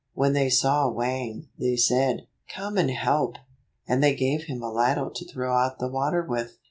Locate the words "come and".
2.51-2.89